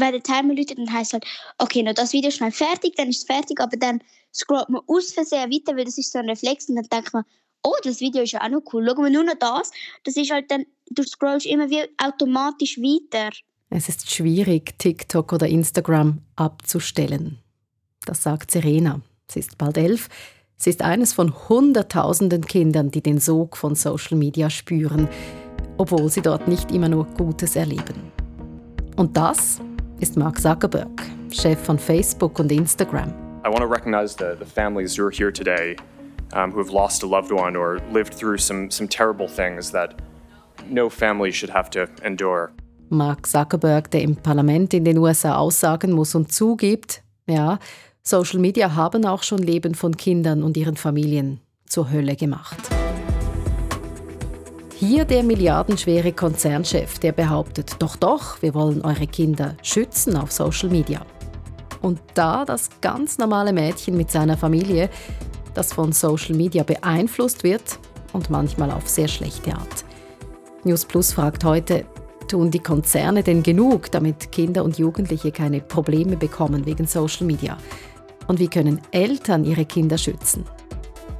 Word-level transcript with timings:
wenn 0.00 0.12
der 0.12 0.22
Timer 0.22 0.54
läutet, 0.54 0.78
dann 0.78 0.92
heisst 0.92 1.10
es 1.10 1.12
halt, 1.14 1.26
okay, 1.58 1.82
noch 1.82 1.94
das 1.94 2.12
Video 2.12 2.30
schnell 2.30 2.52
fertig, 2.52 2.94
dann 2.96 3.08
ist 3.08 3.18
es 3.18 3.24
fertig, 3.24 3.60
aber 3.60 3.76
dann 3.76 4.00
scrollt 4.32 4.68
man 4.68 4.82
aus 4.86 5.12
Versehen 5.12 5.50
weiter, 5.50 5.76
weil 5.76 5.84
das 5.84 5.98
ist 5.98 6.12
so 6.12 6.18
ein 6.18 6.28
Reflex 6.28 6.68
und 6.68 6.76
dann 6.76 6.86
denkt 6.90 7.12
man, 7.12 7.24
oh, 7.62 7.74
das 7.82 8.00
Video 8.00 8.22
ist 8.22 8.32
ja 8.32 8.42
auch 8.42 8.48
noch 8.48 8.62
cool, 8.72 8.86
schauen 8.86 9.04
wir 9.04 9.10
nur 9.10 9.24
noch 9.24 9.38
das. 9.38 9.70
Das 10.04 10.16
ist 10.16 10.30
halt 10.30 10.50
dann, 10.50 10.64
du 10.90 11.02
scrollst 11.02 11.46
immer 11.46 11.68
wie 11.68 11.82
automatisch 11.98 12.78
weiter. 12.78 13.30
Es 13.70 13.88
ist 13.88 14.10
schwierig, 14.10 14.78
TikTok 14.78 15.32
oder 15.32 15.48
Instagram 15.48 16.22
abzustellen. 16.36 17.38
Das 18.04 18.22
sagt 18.22 18.52
Serena. 18.52 19.00
Sie 19.28 19.40
ist 19.40 19.58
bald 19.58 19.76
elf. 19.76 20.08
Sie 20.56 20.70
ist 20.70 20.82
eines 20.82 21.12
von 21.12 21.48
Hunderttausenden 21.48 22.46
Kindern, 22.46 22.90
die 22.90 23.02
den 23.02 23.18
Sog 23.18 23.56
von 23.56 23.74
Social 23.74 24.16
Media 24.16 24.48
spüren, 24.48 25.08
obwohl 25.76 26.08
sie 26.08 26.22
dort 26.22 26.46
nicht 26.46 26.70
immer 26.70 26.88
nur 26.88 27.04
Gutes 27.04 27.56
erleben. 27.56 28.12
Und 28.96 29.16
das 29.16 29.60
ist 30.00 30.16
Mark 30.16 30.40
Zuckerberg, 30.40 31.02
Chef 31.30 31.58
von 31.58 31.78
Facebook 31.78 32.38
und 32.38 32.52
Instagram. 32.52 33.12
I 33.44 33.48
want 33.48 33.60
to 33.60 33.66
recognize 33.66 34.16
the, 34.16 34.36
the 34.38 34.44
families 34.44 34.96
who 34.96 35.04
are 35.04 35.12
here 35.12 35.32
today 35.32 35.76
um, 36.32 36.52
who 36.52 36.58
have 36.58 36.72
lost 36.72 37.02
a 37.02 37.06
loved 37.06 37.32
one 37.32 37.56
or 37.56 37.80
lived 37.92 38.14
through 38.14 38.38
some, 38.38 38.70
some 38.70 38.88
terrible 38.88 39.28
things 39.28 39.70
that 39.72 40.00
no 40.68 40.88
family 40.88 41.32
should 41.32 41.50
have 41.50 41.70
to 41.70 41.88
endure. 42.02 42.52
Mark 42.88 43.26
Zuckerberg, 43.26 43.90
der 43.90 44.02
im 44.02 44.16
Parlament 44.16 44.72
in 44.72 44.84
den 44.84 44.98
USA 44.98 45.36
aussagen 45.36 45.92
muss 45.92 46.14
und 46.14 46.32
zugibt, 46.32 47.02
ja, 47.26 47.58
Social 48.02 48.38
Media 48.38 48.76
haben 48.76 49.04
auch 49.04 49.24
schon 49.24 49.38
Leben 49.38 49.74
von 49.74 49.96
Kindern 49.96 50.44
und 50.44 50.56
ihren 50.56 50.76
Familien 50.76 51.40
zur 51.66 51.90
Hölle 51.90 52.14
gemacht. 52.14 52.70
Hier 54.78 55.06
der 55.06 55.22
milliardenschwere 55.22 56.12
Konzernchef, 56.12 56.98
der 56.98 57.12
behauptet, 57.12 57.76
doch, 57.78 57.96
doch, 57.96 58.42
wir 58.42 58.52
wollen 58.52 58.82
eure 58.82 59.06
Kinder 59.06 59.54
schützen 59.62 60.14
auf 60.18 60.30
Social 60.30 60.68
Media. 60.68 61.00
Und 61.80 61.98
da 62.12 62.44
das 62.44 62.68
ganz 62.82 63.16
normale 63.16 63.54
Mädchen 63.54 63.96
mit 63.96 64.10
seiner 64.10 64.36
Familie, 64.36 64.90
das 65.54 65.72
von 65.72 65.92
Social 65.92 66.36
Media 66.36 66.62
beeinflusst 66.62 67.42
wird 67.42 67.78
und 68.12 68.28
manchmal 68.28 68.70
auf 68.70 68.86
sehr 68.86 69.08
schlechte 69.08 69.54
Art. 69.54 69.86
News 70.64 70.84
Plus 70.84 71.14
fragt 71.14 71.42
heute, 71.44 71.86
tun 72.28 72.50
die 72.50 72.58
Konzerne 72.58 73.22
denn 73.22 73.42
genug, 73.42 73.90
damit 73.92 74.30
Kinder 74.30 74.62
und 74.62 74.76
Jugendliche 74.76 75.32
keine 75.32 75.62
Probleme 75.62 76.18
bekommen 76.18 76.66
wegen 76.66 76.86
Social 76.86 77.24
Media? 77.24 77.56
Und 78.26 78.40
wie 78.40 78.48
können 78.48 78.82
Eltern 78.90 79.42
ihre 79.44 79.64
Kinder 79.64 79.96
schützen? 79.96 80.44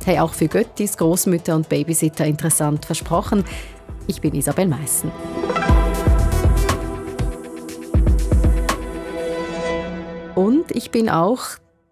Hey, 0.07 0.21
auch 0.21 0.35
für 0.35 0.47
Göttis, 0.47 0.97
Großmütter 0.99 1.57
und 1.57 1.69
Babysitter 1.69 2.25
interessant 2.27 2.85
versprochen. 2.85 3.45
Ich 4.07 4.21
bin 4.21 4.37
Isabel 4.37 4.69
Meissen. 4.69 5.11
Und 10.37 10.71
ich 10.71 10.93
bin 10.93 11.09
auch 11.09 11.43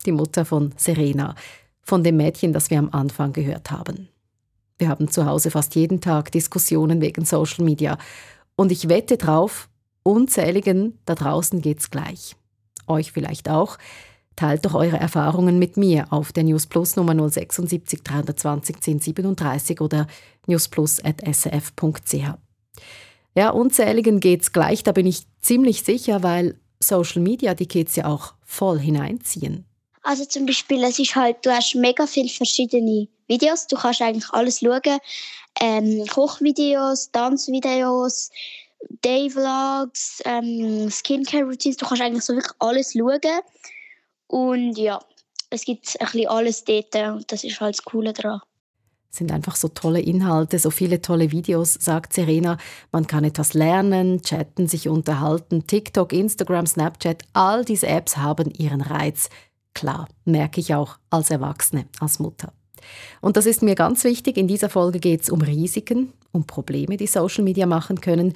die 0.07 0.13
Mutter 0.13 0.45
von 0.45 0.73
Serena, 0.77 1.35
von 1.83 2.05
dem 2.05 2.17
Mädchen, 2.17 2.53
das 2.53 2.71
wir 2.71 2.79
am 2.79 2.91
Anfang 2.93 3.33
gehört 3.33 3.73
haben. 3.73 4.09
Wir 4.79 4.91
haben 4.91 5.11
zu 5.11 5.27
Hause 5.27 5.51
fast 5.51 5.75
jeden 5.75 6.01
Tag 6.01 6.31
Diskussionen 6.31 7.01
wegen 7.01 7.25
Social 7.25 7.65
Media. 7.65 7.99
Und 8.55 8.71
ich 8.71 8.89
wette 8.89 9.17
drauf, 9.17 9.69
unzähligen 10.05 11.01
da 11.05 11.17
draußen 11.17 11.61
geht's 11.61 11.91
gleich. 11.91 12.37
Euch 12.87 13.11
vielleicht 13.11 13.51
auch. 13.51 13.77
Teilt 14.37 14.65
doch 14.65 14.75
eure 14.75 14.97
Erfahrungen 14.97 15.59
mit 15.59 15.77
mir 15.77 16.07
auf 16.11 16.33
der 16.33 16.45
News 16.45 16.67
Plus 16.67 16.97
Nummer 16.97 17.15
076 17.15 18.03
320 18.03 18.77
1037 18.77 19.81
oder 19.81 20.07
newsplus.srf.ch. 20.47 22.35
Ja, 23.37 23.51
unzähligen 23.51 24.21
geht's 24.21 24.53
gleich, 24.53 24.83
da 24.83 24.93
bin 24.93 25.07
ich 25.07 25.23
ziemlich 25.41 25.83
sicher, 25.83 26.23
weil 26.23 26.59
Social 26.81 27.23
Media 27.23 27.55
die 27.55 27.67
Kids 27.67 27.97
ja 27.97 28.07
auch 28.07 28.35
voll 28.45 28.79
hineinziehen. 28.79 29.65
Also 30.03 30.25
zum 30.25 30.47
Beispiel, 30.47 30.83
es 30.85 30.99
ist 30.99 31.17
halt, 31.17 31.39
du 31.45 31.51
hast 31.51 31.75
mega 31.75 32.07
viele 32.07 32.29
verschiedene 32.29 33.09
Videos, 33.27 33.67
du 33.67 33.77
kannst 33.77 34.03
eigentlich 34.03 34.31
alles 34.31 34.61
schauen. 34.61 34.99
Ähm, 35.61 36.05
Kochvideos, 36.09 37.11
Tanzvideos, 37.11 38.31
Day-Vlogs, 39.05 40.21
ähm, 40.25 40.91
Skincare-Routines, 40.91 41.77
du 41.79 41.87
kannst 41.87 42.03
eigentlich 42.03 42.25
so 42.25 42.35
wirklich 42.35 42.55
alles 42.59 42.93
schauen. 42.93 43.21
Und 44.35 44.77
ja, 44.79 44.99
es 45.49 45.65
gibt 45.65 45.97
ein 46.01 46.07
bisschen 46.07 46.27
alles 46.27 46.65
dort 46.65 46.93
und 46.97 47.31
das 47.31 47.45
ist 47.45 47.61
halt 47.61 47.79
das 47.79 47.85
Coole 47.85 48.13
daran. 48.13 48.41
Es 49.09 49.19
sind 49.19 49.31
einfach 49.31 49.55
so 49.55 49.69
tolle 49.69 50.01
Inhalte, 50.01 50.59
so 50.59 50.71
viele 50.71 51.01
tolle 51.01 51.31
Videos, 51.31 51.75
sagt 51.75 52.13
Serena. 52.13 52.59
Man 52.91 53.07
kann 53.07 53.23
etwas 53.23 53.55
lernen, 53.55 54.23
chatten, 54.23 54.67
sich 54.67 54.89
unterhalten. 54.89 55.69
TikTok, 55.69 56.13
Instagram, 56.13 56.67
Snapchat, 56.67 57.23
all 57.33 57.65
diese 57.65 57.87
Apps 57.87 58.17
haben 58.17 58.51
ihren 58.51 58.81
Reiz. 58.81 59.29
Klar, 59.73 60.09
merke 60.25 60.59
ich 60.59 60.75
auch 60.75 60.99
als 61.11 61.31
Erwachsene, 61.31 61.87
als 62.01 62.19
Mutter. 62.19 62.53
Und 63.21 63.37
das 63.37 63.47
ist 63.47 63.63
mir 63.63 63.77
ganz 63.77 64.03
wichtig. 64.03 64.37
In 64.37 64.49
dieser 64.49 64.69
Folge 64.69 64.99
geht 64.99 65.23
es 65.23 65.31
um 65.31 65.43
Risiken, 65.43 66.13
um 66.33 66.45
Probleme, 66.45 66.97
die 66.97 67.07
Social 67.07 67.45
Media 67.45 67.67
machen 67.67 68.01
können. 68.01 68.35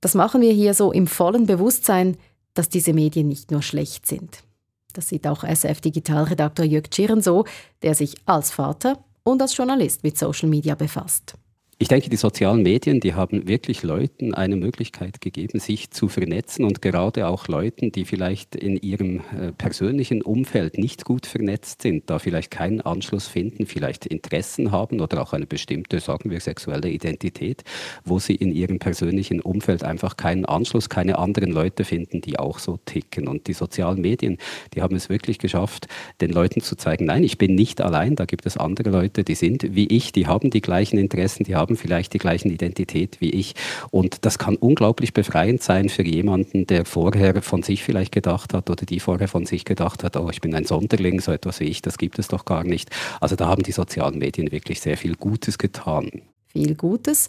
Das 0.00 0.14
machen 0.14 0.40
wir 0.40 0.52
hier 0.54 0.72
so 0.72 0.92
im 0.92 1.06
vollen 1.06 1.44
Bewusstsein, 1.44 2.16
dass 2.54 2.70
diese 2.70 2.94
Medien 2.94 3.28
nicht 3.28 3.50
nur 3.50 3.60
schlecht 3.60 4.06
sind. 4.06 4.44
Das 4.92 5.08
sieht 5.08 5.26
auch 5.26 5.44
SF-Digitalredakteur 5.44 6.64
Jörg 6.64 6.88
Tschirren 6.90 7.22
so, 7.22 7.44
der 7.82 7.94
sich 7.94 8.14
als 8.26 8.50
Vater 8.50 8.98
und 9.22 9.42
als 9.42 9.56
Journalist 9.56 10.02
mit 10.02 10.18
Social 10.18 10.48
Media 10.48 10.74
befasst. 10.74 11.34
Ich 11.82 11.88
denke, 11.88 12.10
die 12.10 12.16
sozialen 12.16 12.62
Medien, 12.62 13.00
die 13.00 13.14
haben 13.14 13.48
wirklich 13.48 13.82
Leuten 13.82 14.34
eine 14.34 14.56
Möglichkeit 14.56 15.22
gegeben, 15.22 15.60
sich 15.60 15.90
zu 15.90 16.08
vernetzen 16.08 16.66
und 16.66 16.82
gerade 16.82 17.26
auch 17.26 17.48
Leuten, 17.48 17.90
die 17.90 18.04
vielleicht 18.04 18.54
in 18.54 18.76
ihrem 18.76 19.20
äh, 19.34 19.52
persönlichen 19.56 20.20
Umfeld 20.20 20.76
nicht 20.76 21.06
gut 21.06 21.24
vernetzt 21.24 21.80
sind, 21.80 22.10
da 22.10 22.18
vielleicht 22.18 22.50
keinen 22.50 22.82
Anschluss 22.82 23.28
finden, 23.28 23.64
vielleicht 23.64 24.04
Interessen 24.04 24.72
haben 24.72 25.00
oder 25.00 25.22
auch 25.22 25.32
eine 25.32 25.46
bestimmte, 25.46 26.00
sagen 26.00 26.30
wir, 26.30 26.40
sexuelle 26.40 26.90
Identität, 26.90 27.64
wo 28.04 28.18
sie 28.18 28.34
in 28.34 28.52
ihrem 28.52 28.78
persönlichen 28.78 29.40
Umfeld 29.40 29.82
einfach 29.82 30.18
keinen 30.18 30.44
Anschluss, 30.44 30.90
keine 30.90 31.18
anderen 31.18 31.50
Leute 31.50 31.84
finden, 31.84 32.20
die 32.20 32.38
auch 32.38 32.58
so 32.58 32.78
ticken. 32.84 33.26
Und 33.26 33.46
die 33.46 33.54
sozialen 33.54 34.02
Medien, 34.02 34.36
die 34.74 34.82
haben 34.82 34.96
es 34.96 35.08
wirklich 35.08 35.38
geschafft, 35.38 35.88
den 36.20 36.30
Leuten 36.30 36.60
zu 36.60 36.76
zeigen, 36.76 37.06
nein, 37.06 37.24
ich 37.24 37.38
bin 37.38 37.54
nicht 37.54 37.80
allein, 37.80 38.16
da 38.16 38.26
gibt 38.26 38.44
es 38.44 38.58
andere 38.58 38.90
Leute, 38.90 39.24
die 39.24 39.34
sind 39.34 39.74
wie 39.74 39.86
ich, 39.86 40.12
die 40.12 40.26
haben 40.26 40.50
die 40.50 40.60
gleichen 40.60 40.98
Interessen, 40.98 41.44
die 41.44 41.56
haben 41.56 41.69
haben 41.70 41.76
vielleicht 41.76 42.12
die 42.12 42.18
gleichen 42.18 42.50
Identität 42.50 43.20
wie 43.20 43.30
ich. 43.30 43.54
Und 43.90 44.24
das 44.24 44.38
kann 44.38 44.56
unglaublich 44.56 45.14
befreiend 45.14 45.62
sein 45.62 45.88
für 45.88 46.02
jemanden, 46.02 46.66
der 46.66 46.84
vorher 46.84 47.42
von 47.42 47.62
sich 47.62 47.82
vielleicht 47.82 48.12
gedacht 48.12 48.52
hat 48.52 48.68
oder 48.68 48.84
die 48.84 49.00
vorher 49.00 49.28
von 49.28 49.46
sich 49.46 49.64
gedacht 49.64 50.04
hat, 50.04 50.16
oh, 50.16 50.28
ich 50.30 50.40
bin 50.40 50.54
ein 50.54 50.64
Sonderling, 50.64 51.20
so 51.20 51.32
etwas 51.32 51.60
wie 51.60 51.64
ich, 51.64 51.80
das 51.80 51.96
gibt 51.96 52.18
es 52.18 52.28
doch 52.28 52.44
gar 52.44 52.64
nicht. 52.64 52.90
Also 53.20 53.36
da 53.36 53.46
haben 53.46 53.62
die 53.62 53.72
sozialen 53.72 54.18
Medien 54.18 54.50
wirklich 54.50 54.80
sehr 54.80 54.96
viel 54.96 55.14
Gutes 55.14 55.58
getan. 55.58 56.10
Viel 56.48 56.74
Gutes. 56.74 57.28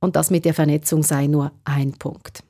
Und 0.00 0.16
das 0.16 0.30
mit 0.30 0.44
der 0.44 0.54
Vernetzung 0.54 1.02
sei 1.02 1.26
nur 1.26 1.52
ein 1.64 1.92
Punkt. 1.92 2.42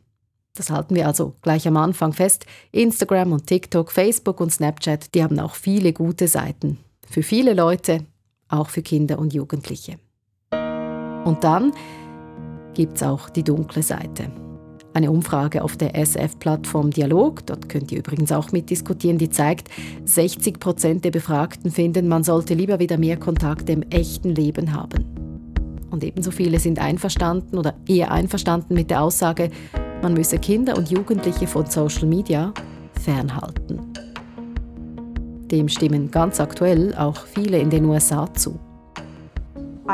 Das 0.55 0.71
halten 0.71 0.95
wir 0.95 1.07
also 1.07 1.35
gleich 1.43 1.67
am 1.67 1.77
Anfang 1.77 2.13
fest. 2.13 2.47
Instagram 2.73 3.33
und 3.33 3.47
TikTok, 3.47 3.91
Facebook 3.91 4.41
und 4.41 4.53
Snapchat, 4.53 5.15
die 5.15 5.23
haben 5.23 5.41
auch 5.41 5.55
viele 5.55 5.93
gute 5.93 6.29
Seiten. 6.29 6.79
Für 7.11 7.23
viele 7.23 7.55
Leute, 7.55 8.07
auch 8.49 8.69
für 8.69 8.83
Kinder 8.83 9.19
und 9.19 9.35
Jugendliche. 9.35 9.99
Und 11.25 11.45
dann 11.45 11.73
gibt 12.75 12.97
es 12.97 13.03
auch 13.03 13.29
die 13.31 13.45
dunkle 13.45 13.83
Seite. 13.83 14.31
Eine 14.95 15.11
Umfrage 15.11 15.65
auf 15.65 15.77
der 15.77 15.95
SF-Plattform 15.95 16.91
Dialog, 16.91 17.47
dort 17.47 17.69
könnt 17.71 17.91
ihr 17.93 17.99
übrigens 17.99 18.31
auch 18.31 18.53
mitdiskutieren, 18.53 19.17
die 19.17 19.31
zeigt, 19.31 19.69
60 20.05 20.61
Prozent 20.61 21.05
der 21.05 21.11
Befragten 21.11 21.71
finden, 21.71 22.09
man 22.09 22.25
sollte 22.25 22.53
lieber 22.53 22.79
wieder 22.79 22.99
mehr 22.99 23.17
Kontakte 23.17 23.73
im 23.73 23.83
echten 23.91 24.35
Leben 24.35 24.75
haben. 24.75 25.07
Und 25.91 26.05
ebenso 26.05 26.31
viele 26.31 26.59
sind 26.59 26.79
einverstanden 26.79 27.59
oder 27.59 27.75
eher 27.87 28.11
einverstanden 28.11 28.75
mit 28.75 28.91
der 28.91 29.03
Aussage, 29.03 29.51
man 30.03 30.15
müsse 30.15 30.39
Kinder 30.39 30.77
und 30.77 30.91
Jugendliche 30.91 31.47
von 31.47 31.65
Social 31.67 32.07
Media 32.07 32.53
fernhalten. 33.01 33.81
Dem 35.51 35.69
stimmen 35.69 36.11
ganz 36.11 36.41
aktuell 36.41 36.95
auch 36.95 37.25
viele 37.25 37.59
in 37.59 37.71
den 37.71 37.85
USA 37.85 38.33
zu. 38.35 38.59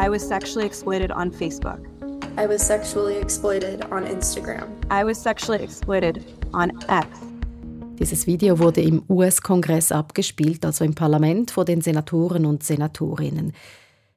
I 0.01 0.09
was 0.09 0.23
sexually 0.23 0.65
exploited 0.65 1.11
on 1.11 1.33
Facebook. 1.33 1.81
I 2.37 2.47
was 2.47 2.63
sexually 2.63 3.17
exploited 3.17 3.83
on 3.91 4.05
Instagram. 4.05 4.69
I 4.93 5.03
was 5.03 5.21
sexually 5.21 5.61
exploited 5.61 6.25
on 6.53 6.71
X. 6.89 7.09
Dieses 7.99 8.29
Video 8.29 8.61
wurde 8.61 8.81
im 8.81 9.03
US-Kongress 9.09 9.91
abgespielt, 9.91 10.65
also 10.65 10.85
im 10.85 10.95
Parlament 10.95 11.51
vor 11.51 11.65
den 11.65 11.81
Senatoren 11.81 12.47
und 12.47 12.63
Senatorinnen. 12.63 13.55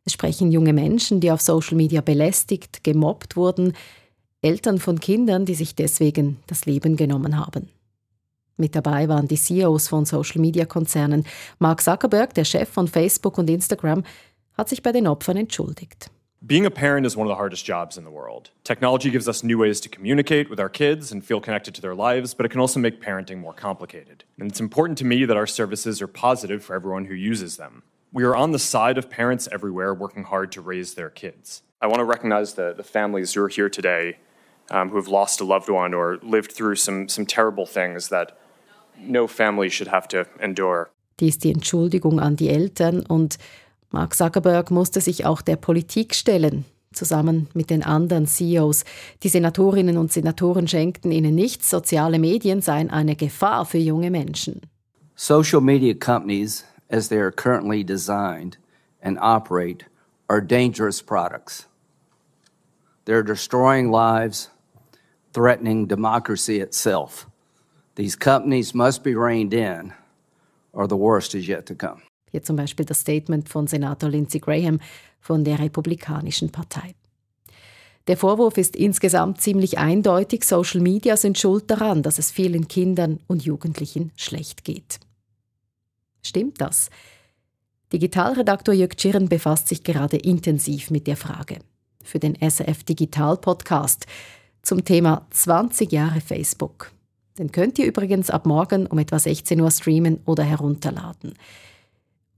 Es 0.06 0.14
sprechen 0.14 0.52
junge 0.52 0.74
Menschen, 0.74 1.20
die 1.20 1.32
auf 1.32 1.42
Social 1.42 1.76
Media 1.78 2.02
belästigt, 2.02 2.84
gemobbt 2.84 3.36
wurden, 3.36 3.74
Eltern 4.44 4.78
von 4.78 5.00
Kindern, 5.00 5.46
die 5.48 5.56
sich 5.56 5.74
deswegen 5.74 6.38
das 6.46 6.68
Leben 6.68 6.96
genommen 6.96 7.40
haben. 7.40 7.70
Mit 8.56 8.76
dabei 8.76 9.10
waren 9.10 9.28
die 9.28 9.38
CEOs 9.38 9.88
von 9.88 10.06
Social-Media-Konzernen, 10.06 11.26
Mark 11.58 11.82
Zuckerberg, 11.82 12.36
der 12.36 12.46
Chef 12.46 12.70
von 12.70 12.88
Facebook 12.88 13.40
und 13.40 13.50
Instagram, 13.50 14.04
hat 14.62 14.70
sich 14.70 14.84
bei 14.84 14.92
den 14.92 15.08
Opfern 15.08 15.38
entschuldigt. 15.38 16.12
Being 16.44 16.66
a 16.66 16.72
parent 16.72 17.06
is 17.06 17.16
one 17.16 17.28
of 17.28 17.32
the 17.32 17.38
hardest 17.38 17.66
jobs 17.68 17.98
in 17.98 18.04
the 18.04 18.12
world. 18.12 18.52
Technology 18.64 19.12
gives 19.12 19.28
us 19.28 19.44
new 19.44 19.58
ways 19.60 19.80
to 19.82 19.90
communicate 19.90 20.50
with 20.50 20.60
our 20.60 20.70
kids 20.70 21.12
and 21.12 21.24
feel 21.24 21.40
connected 21.40 21.76
to 21.76 21.82
their 21.82 21.96
lives, 21.96 22.34
but 22.34 22.46
it 22.46 22.50
can 22.50 22.60
also 22.60 22.80
make 22.80 23.00
parenting 23.00 23.40
more 23.40 23.54
complicated. 23.54 24.24
And 24.40 24.50
it's 24.50 24.60
important 24.60 24.98
to 25.00 25.06
me 25.06 25.26
that 25.26 25.38
our 25.38 25.48
services 25.48 26.02
are 26.02 26.08
positive 26.08 26.64
for 26.64 26.76
everyone 26.76 27.06
who 27.06 27.14
uses 27.14 27.58
them. 27.58 27.84
We 28.12 28.24
are 28.24 28.36
on 28.36 28.52
the 28.52 28.60
side 28.60 28.98
of 28.98 29.10
parents 29.10 29.48
everywhere 29.52 29.94
working 29.94 30.24
hard 30.26 30.52
to 30.54 30.62
raise 30.62 30.96
their 30.96 31.10
kids. 31.10 31.64
I 31.82 31.88
want 31.88 32.00
to 32.00 32.06
recognize 32.06 32.54
the, 32.54 32.74
the 32.76 32.84
families 32.84 33.34
who 33.34 33.44
are 33.44 33.50
here 33.50 33.70
today 33.70 34.18
um, 34.70 34.90
who 34.90 34.98
have 34.98 35.08
lost 35.08 35.42
a 35.42 35.44
loved 35.44 35.70
one 35.70 35.94
or 35.94 36.18
lived 36.22 36.52
through 36.52 36.76
some, 36.76 37.08
some 37.08 37.26
terrible 37.26 37.66
things 37.66 38.10
that 38.10 38.38
no 39.00 39.28
family 39.28 39.70
should 39.70 39.88
have 39.88 40.08
to 40.10 40.26
endure. 40.40 40.90
Dies 41.18 41.38
die 41.38 41.52
Entschuldigung 41.52 42.20
an 42.20 42.36
die 42.36 42.50
Eltern 42.50 43.06
und 43.06 43.38
Mark 43.92 44.16
Zuckerberg 44.16 44.72
musste 44.72 45.02
sich 45.02 45.26
auch 45.26 45.42
der 45.42 45.58
Politik 45.58 46.16
stellen, 46.16 46.64
zusammen 46.94 47.48
mit 47.54 47.70
den 47.70 47.84
anderen 47.84 48.26
CEOs. 48.26 48.86
Die 49.24 49.30
Senatorinnen 49.30 49.98
und 49.98 50.12
Senatoren 50.12 50.68
schenkten 50.68 51.12
ihnen 51.12 51.36
nichts, 51.36 51.70
soziale 51.70 52.18
Medien 52.18 52.62
seien 52.62 52.90
eine 52.90 53.16
Gefahr 53.16 53.66
für 53.66 53.78
junge 53.78 54.10
Menschen. 54.10 54.62
Social 55.16 55.62
media 55.62 55.94
companies, 55.94 56.66
as 56.90 57.10
they 57.10 57.20
are 57.20 57.32
currently 57.32 57.84
designed 57.84 58.58
and 59.04 59.20
operate, 59.20 59.86
are 60.30 60.42
dangerous 60.42 61.02
products. 61.02 61.68
They're 63.06 63.24
destroying 63.24 63.92
lives, 63.92 64.50
threatening 65.34 65.88
democracy 65.88 66.62
itself. 66.62 67.28
These 67.96 68.16
companies 68.16 68.74
must 68.74 69.04
be 69.04 69.16
reined 69.16 69.54
in, 69.54 69.94
or 70.72 70.88
the 70.88 70.96
worst 70.96 71.36
is 71.36 71.48
yet 71.48 71.66
to 71.66 71.76
come. 71.76 72.02
Hier 72.32 72.44
zum 72.44 72.56
Beispiel 72.56 72.86
das 72.86 73.02
Statement 73.02 73.50
von 73.50 73.68
Senator 73.68 74.10
Lindsey 74.10 74.40
Graham 74.40 74.80
von 75.20 75.44
der 75.44 75.60
Republikanischen 75.60 76.50
Partei. 76.50 76.96
Der 78.08 78.18
Vorwurf 78.18 78.58
ist 78.58 78.76
insgesamt 78.76 79.42
ziemlich 79.42 79.78
eindeutig. 79.78 80.44
Social 80.44 80.82
Media 80.82 81.16
sind 81.18 81.38
schuld 81.38 81.70
daran, 81.70 82.02
dass 82.02 82.18
es 82.18 82.32
vielen 82.32 82.68
Kindern 82.68 83.20
und 83.28 83.44
Jugendlichen 83.44 84.12
schlecht 84.16 84.64
geht. 84.64 85.00
Stimmt 86.24 86.60
das? 86.62 86.90
Digitalredaktor 87.94 88.74
Jörg 88.74 88.96
Tschirren 88.96 89.28
befasst 89.30 89.68
sich 89.68 89.84
gerade 89.84 90.18
intensiv 90.18 90.90
mit 90.90 91.08
der 91.08 91.18
Frage. 91.18 91.60
Für 92.04 92.20
den 92.20 92.36
SRF 92.36 92.84
Digital 92.84 93.38
Podcast 93.38 94.08
zum 94.64 94.84
Thema 94.84 95.28
20 95.32 95.92
Jahre 95.92 96.22
Facebook. 96.22 96.92
Den 97.38 97.52
könnt 97.52 97.78
ihr 97.80 97.86
übrigens 97.86 98.30
ab 98.30 98.46
morgen 98.46 98.88
um 98.88 98.98
etwa 98.98 99.20
16 99.20 99.60
Uhr 99.62 99.72
streamen 99.72 100.20
oder 100.26 100.44
herunterladen. 100.44 101.34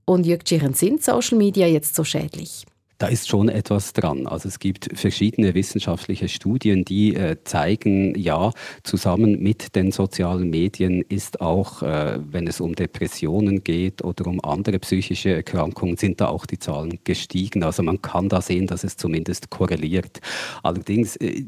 Und 0.06 0.26
Jörg 0.26 0.44
Tschirren, 0.44 0.74
sind 0.74 1.02
Social 1.02 1.38
Media 1.38 1.66
jetzt 1.66 1.94
so 1.94 2.04
schädlich? 2.04 2.66
Da 2.98 3.08
ist 3.08 3.28
schon 3.28 3.48
etwas 3.48 3.92
dran. 3.92 4.28
Also 4.28 4.48
es 4.48 4.60
gibt 4.60 4.88
verschiedene 4.94 5.54
wissenschaftliche 5.54 6.28
Studien, 6.28 6.84
die 6.84 7.16
äh, 7.16 7.36
zeigen, 7.42 8.16
ja, 8.16 8.52
zusammen 8.84 9.42
mit 9.42 9.74
den 9.74 9.90
sozialen 9.90 10.48
Medien 10.48 11.02
ist 11.02 11.40
auch, 11.40 11.82
äh, 11.82 12.20
wenn 12.20 12.46
es 12.46 12.60
um 12.60 12.76
Depressionen 12.76 13.64
geht 13.64 14.04
oder 14.04 14.28
um 14.28 14.42
andere 14.44 14.78
psychische 14.78 15.34
Erkrankungen, 15.34 15.96
sind 15.96 16.20
da 16.20 16.28
auch 16.28 16.46
die 16.46 16.60
Zahlen 16.60 17.00
gestiegen. 17.02 17.64
Also 17.64 17.82
man 17.82 18.00
kann 18.00 18.28
da 18.28 18.40
sehen, 18.40 18.68
dass 18.68 18.84
es 18.84 18.96
zumindest 18.96 19.50
korreliert. 19.50 20.20
Allerdings, 20.62 21.16
äh, 21.16 21.44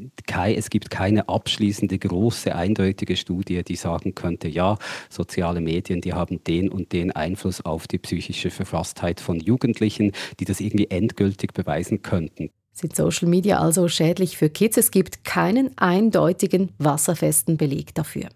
es 0.53 0.69
gibt 0.69 0.89
keine 0.89 1.29
abschließende, 1.29 1.97
große, 1.97 2.53
eindeutige 2.53 3.15
Studie, 3.15 3.63
die 3.63 3.77
sagen 3.77 4.15
könnte, 4.15 4.49
ja, 4.49 4.77
soziale 5.09 5.61
Medien, 5.61 6.01
die 6.01 6.13
haben 6.13 6.43
den 6.43 6.69
und 6.69 6.91
den 6.91 7.11
Einfluss 7.13 7.61
auf 7.61 7.87
die 7.87 7.99
psychische 7.99 8.49
Verfasstheit 8.49 9.21
von 9.21 9.39
Jugendlichen, 9.39 10.11
die 10.39 10.45
das 10.45 10.59
irgendwie 10.59 10.89
endgültig 10.89 11.36
endgültig 11.37 11.53
beweisen 11.53 12.01
könnten. 12.01 12.49
Sind 12.73 12.95
Social 12.95 13.27
Media 13.27 13.59
also 13.59 13.87
schädlich 13.87 14.37
für 14.37 14.49
Kids? 14.49 14.77
Es 14.77 14.91
gibt 14.91 15.23
keinen 15.23 15.75
eindeutigen, 15.77 16.71
wasserfesten 16.77 17.57
Beleg 17.57 17.95
dafür. 17.95 18.29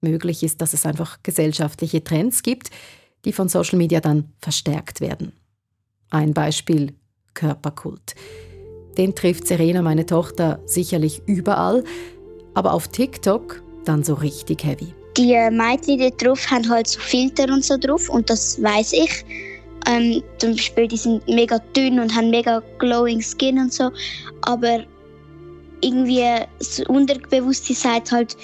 Möglich 0.00 0.42
ist, 0.42 0.60
dass 0.60 0.72
es 0.72 0.86
einfach 0.86 1.18
gesellschaftliche 1.22 2.02
Trends 2.02 2.42
gibt, 2.42 2.70
die 3.24 3.32
von 3.32 3.48
Social 3.48 3.78
Media 3.78 4.00
dann 4.00 4.32
verstärkt 4.38 5.00
werden. 5.00 5.32
Ein 6.10 6.32
Beispiel 6.32 6.94
Körperkult. 7.34 8.14
Den 8.96 9.14
trifft 9.14 9.46
Serena, 9.46 9.82
meine 9.82 10.06
Tochter, 10.06 10.60
sicherlich 10.64 11.22
überall, 11.26 11.84
aber 12.54 12.72
auf 12.72 12.88
TikTok 12.88 13.62
dann 13.84 14.04
so 14.04 14.14
richtig 14.14 14.64
heavy. 14.64 14.94
Die 15.18 15.34
Mädchen 15.50 15.98
die 15.98 16.14
drauf 16.16 16.50
haben 16.50 16.68
halt 16.68 16.86
so 16.86 17.00
Filter 17.00 17.52
und 17.52 17.64
so 17.64 17.76
drauf 17.76 18.08
und 18.08 18.30
das 18.30 18.62
weiß 18.62 18.92
ich. 18.94 19.24
Ähm, 19.86 20.22
zum 20.38 20.52
Beispiel, 20.52 20.88
die 20.88 20.96
sind 20.96 21.26
mega 21.28 21.58
dünn 21.76 22.00
und 22.00 22.14
haben 22.14 22.30
mega 22.30 22.62
glowing 22.78 23.22
Skin 23.22 23.58
und 23.58 23.72
so. 23.72 23.90
Aber 24.42 24.84
irgendwie 25.80 26.24
das 26.58 26.80
Unterbewusstsein 26.88 27.76
sagt 27.76 28.12
halt, 28.12 28.36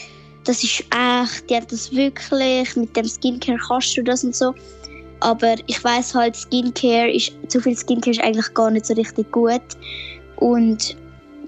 das 0.45 0.63
ist 0.63 0.81
echt, 0.81 1.51
die 1.51 1.57
hat 1.57 1.71
das 1.71 1.93
wirklich, 1.93 2.77
mit 2.77 2.97
dem 2.97 3.07
Skincare 3.07 3.59
kannst 3.59 3.97
du 3.97 4.03
das 4.03 4.25
und 4.25 4.35
so. 4.35 4.55
Aber 5.21 5.55
ich 5.67 5.83
weiß 5.83 6.15
halt, 6.15 6.37
Skincare 6.37 7.13
ist, 7.13 7.33
zu 7.49 7.61
viel 7.61 7.77
Skincare 7.77 8.11
ist 8.11 8.23
eigentlich 8.23 8.53
gar 8.55 8.71
nicht 8.71 8.87
so 8.87 8.95
richtig 8.95 9.31
gut. 9.31 9.63
Und 10.37 10.97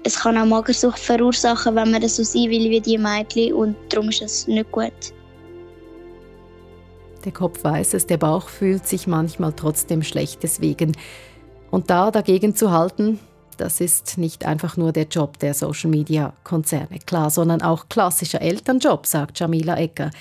es 0.03 0.19
kann 0.19 0.37
auch 0.37 0.45
Magersucht 0.45 0.99
verursachen, 0.99 1.75
wenn 1.75 1.91
man 1.91 2.01
das 2.01 2.15
so 2.15 2.23
sein 2.23 2.49
will 2.49 2.69
wie 2.69 2.79
die 2.79 2.97
Mädchen. 2.97 3.53
Und 3.53 3.75
darum 3.89 4.09
ist 4.09 4.21
es 4.21 4.47
nicht 4.47 4.71
gut. 4.71 4.93
Der 7.25 7.31
Kopf 7.31 7.63
weiß 7.63 7.95
es, 7.95 8.05
der 8.05 8.17
Bauch 8.17 8.49
fühlt 8.49 8.87
sich 8.87 9.07
manchmal 9.07 9.53
trotzdem 9.53 10.03
schlecht 10.03 10.43
deswegen. 10.43 10.95
Und 11.71 11.89
da 11.89 12.11
dagegen 12.11 12.55
zu 12.55 12.71
halten, 12.71 13.19
das 13.57 13.81
ist 13.81 14.17
nicht 14.17 14.45
einfach 14.45 14.77
nur 14.77 14.91
der 14.91 15.05
Job 15.05 15.39
der 15.39 15.55
Social-Media-Konzerne, 15.55 16.99
klar, 17.05 17.31
sondern 17.31 17.61
auch 17.61 17.89
klassischer 17.89 18.41
Elternjob, 18.41 19.07
sagt 19.07 19.39
Jamila 19.39 19.75
Ecker. 19.75 20.11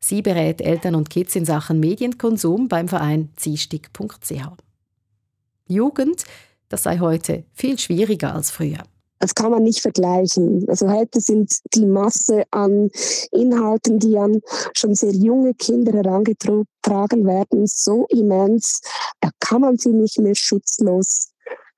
Sie 0.00 0.22
berät 0.22 0.60
Eltern 0.60 0.94
und 0.94 1.10
Kids 1.10 1.36
in 1.36 1.44
Sachen 1.44 1.80
Medienkonsum 1.80 2.68
beim 2.68 2.88
Verein 2.88 3.30
ziehstick.ch. 3.36 4.32
Jugend, 5.66 6.24
das 6.68 6.82
sei 6.82 6.98
heute 6.98 7.44
viel 7.52 7.78
schwieriger 7.78 8.34
als 8.34 8.50
früher. 8.50 8.78
Das 9.20 9.34
kann 9.34 9.50
man 9.50 9.62
nicht 9.62 9.80
vergleichen. 9.80 10.64
Also 10.68 10.90
heute 10.90 11.20
sind 11.20 11.52
die 11.74 11.86
Masse 11.86 12.44
an 12.50 12.90
Inhalten, 13.32 13.98
die 13.98 14.18
an 14.18 14.40
schon 14.76 14.94
sehr 14.94 15.12
junge 15.12 15.54
Kinder 15.54 15.92
herangetragen 15.92 17.26
werden, 17.26 17.66
so 17.66 18.06
immens, 18.08 18.82
da 19.20 19.30
kann 19.40 19.62
man 19.62 19.76
sie 19.76 19.92
nicht 19.92 20.18
mehr 20.18 20.34
schutzlos 20.34 21.30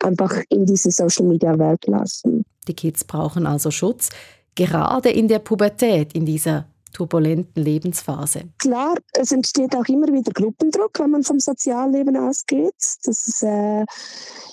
einfach 0.02 0.42
in 0.48 0.66
diese 0.66 0.90
Social-Media-Welt 0.90 1.86
lassen. 1.86 2.44
Die 2.68 2.74
Kids 2.74 3.04
brauchen 3.04 3.46
also 3.46 3.70
Schutz, 3.70 4.10
gerade 4.54 5.10
in 5.10 5.28
der 5.28 5.38
Pubertät, 5.38 6.12
in 6.14 6.26
dieser 6.26 6.66
turbulenten 6.96 7.62
Lebensphase. 7.62 8.44
Klar, 8.58 8.96
es 9.12 9.31
entsteht 9.31 9.76
auch 9.76 9.84
immer 9.87 10.06
wieder 10.06 10.32
Gruppendruck, 10.32 10.98
wenn 10.98 11.10
man 11.10 11.22
vom 11.24 11.38
Sozialleben 11.38 12.17
ausgeht. 12.17 12.72
Das 13.05 13.29
ist 13.29 13.43
äh, 13.43 13.84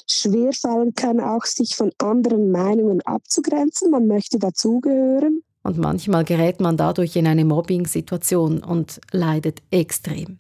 schwerfallen 0.08 0.94
kann, 0.94 1.22
auch 1.22 1.46
sich 1.46 1.78
von 1.78 1.92
anderen 2.00 2.52
Meinungen 2.52 3.00
abzugrenzen. 3.02 3.92
Man 3.92 4.08
möchte 4.08 4.40
dazugehören. 4.40 5.42
Und 5.64 5.78
manchmal 5.78 6.26
gerät 6.26 6.60
man 6.60 6.76
dadurch 6.76 7.16
in 7.16 7.28
eine 7.28 7.46
Mobbing-Situation 7.46 8.62
und 8.62 9.00
leidet 9.12 9.62
extrem. 9.72 10.40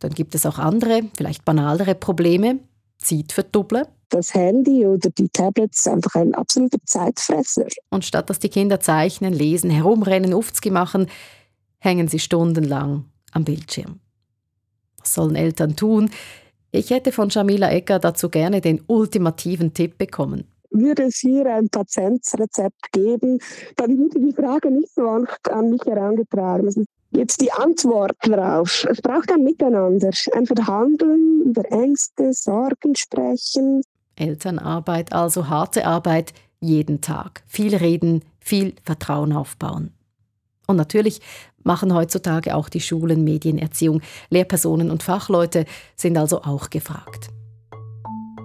Dann 0.00 0.10
gibt 0.10 0.34
es 0.34 0.44
auch 0.44 0.58
andere, 0.58 1.02
vielleicht 1.16 1.44
banalere 1.44 1.94
Probleme. 1.94 2.58
Zeitverdoppeln. 2.98 3.84
Das 4.08 4.34
Handy 4.34 4.86
oder 4.86 5.10
die 5.10 5.28
Tablets 5.28 5.86
einfach 5.86 6.14
ein 6.14 6.34
absoluter 6.34 6.78
Zeitfresser. 6.84 7.66
Und 7.90 8.04
statt 8.04 8.30
dass 8.30 8.38
die 8.38 8.48
Kinder 8.48 8.78
zeichnen, 8.80 9.32
lesen, 9.32 9.70
herumrennen, 9.70 10.32
Ufzgi 10.32 10.70
machen, 10.70 11.08
hängen 11.78 12.08
sie 12.08 12.18
stundenlang 12.18 13.06
am 13.32 13.44
Bildschirm. 13.44 14.00
Was 14.98 15.14
sollen 15.14 15.36
Eltern 15.36 15.76
tun? 15.76 16.10
Ich 16.72 16.90
hätte 16.90 17.12
von 17.12 17.28
Jamila 17.30 17.70
Ecker 17.70 17.98
dazu 17.98 18.28
gerne 18.28 18.60
den 18.60 18.82
ultimativen 18.86 19.72
Tipp 19.72 19.98
bekommen. 19.98 20.44
Würde 20.70 21.04
es 21.04 21.18
hier 21.18 21.46
ein 21.46 21.68
Patientsrezept 21.68 22.92
geben, 22.92 23.38
dann 23.76 23.96
würde 23.98 24.20
die 24.20 24.32
Frage 24.32 24.70
nicht 24.70 24.92
so 24.94 25.08
an 25.08 25.70
mich 25.70 25.82
herangetragen. 25.86 26.66
Also 26.66 26.84
jetzt 27.12 27.40
die 27.40 27.52
Antwort 27.52 28.16
darauf. 28.22 28.84
Es 28.90 29.00
braucht 29.00 29.30
ein 29.30 29.42
Miteinander, 29.42 30.10
ein 30.32 30.46
Verhandeln 30.46 31.42
über 31.46 31.64
Ängste, 31.70 32.32
Sorgen 32.32 32.94
sprechen. 32.94 33.82
Elternarbeit, 34.16 35.12
also 35.12 35.48
harte 35.48 35.86
Arbeit, 35.86 36.32
jeden 36.60 37.00
Tag. 37.00 37.42
Viel 37.46 37.76
reden, 37.76 38.22
viel 38.40 38.74
Vertrauen 38.82 39.32
aufbauen. 39.32 39.92
Und 40.66 40.76
natürlich 40.76 41.20
machen 41.62 41.94
heutzutage 41.94 42.54
auch 42.54 42.68
die 42.68 42.80
Schulen 42.80 43.24
Medienerziehung. 43.24 44.00
Lehrpersonen 44.30 44.90
und 44.90 45.02
Fachleute 45.02 45.64
sind 45.94 46.16
also 46.16 46.42
auch 46.42 46.70
gefragt. 46.70 47.28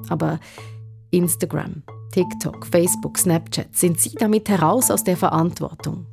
Aber 0.09 0.39
Instagram, 1.11 1.83
TikTok, 2.11 2.65
Facebook, 2.65 3.17
Snapchat, 3.17 3.75
sind 3.75 3.99
Sie 3.99 4.15
damit 4.15 4.49
heraus 4.49 4.91
aus 4.91 5.03
der 5.03 5.17
Verantwortung? 5.17 6.07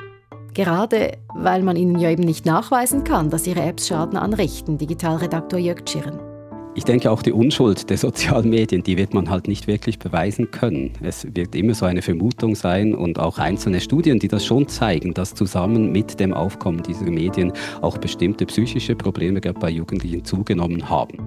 Gerade 0.55 1.19
weil 1.35 1.63
man 1.63 1.77
ihnen 1.77 1.99
ja 1.99 2.11
eben 2.11 2.25
nicht 2.25 2.47
nachweisen 2.47 3.05
kann, 3.05 3.31
dass 3.31 3.47
ihre 3.47 3.63
Apps 3.63 3.89
Schaden 3.89 4.19
anrichten, 4.19 4.79
Digitalredaktor 4.79 5.59
Jörg 5.59 5.85
Tschirren. 5.85 6.28
Ich 6.75 6.85
denke 6.85 7.11
auch 7.11 7.23
die 7.23 7.33
Unschuld 7.33 7.91
der 7.91 7.99
sozialen 7.99 8.51
Medien, 8.51 8.83
die 8.83 8.97
wird 8.97 9.13
man 9.13 9.31
halt 9.31 9.49
nicht 9.49 9.67
wirklich 9.67 9.99
beweisen 9.99 10.51
können. 10.51 10.93
Es 11.03 11.27
wird 11.35 11.55
immer 11.55 11.75
so 11.75 11.87
eine 11.87 12.03
Vermutung 12.03 12.55
sein 12.55 12.95
und 12.95 13.19
auch 13.19 13.39
einzelne 13.39 13.81
Studien, 13.81 14.19
die 14.19 14.29
das 14.29 14.47
schon 14.47 14.69
zeigen, 14.69 15.13
dass 15.15 15.35
zusammen 15.35 15.91
mit 15.91 16.21
dem 16.21 16.33
Aufkommen 16.33 16.83
dieser 16.83 17.11
Medien 17.11 17.53
auch 17.81 17.99
bestimmte 17.99 18.47
psychische 18.47 18.95
Probleme 18.95 19.41
bei 19.41 19.71
Jugendlichen 19.71 20.25
zugenommen 20.25 20.89
haben. 20.89 21.19